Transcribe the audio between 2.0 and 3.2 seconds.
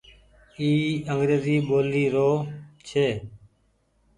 رو ڇي۔